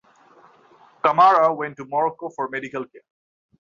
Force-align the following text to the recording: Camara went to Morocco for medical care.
Camara 1.03 1.53
went 1.53 1.77
to 1.77 1.85
Morocco 1.85 2.29
for 2.29 2.49
medical 2.49 2.85
care. 2.87 3.03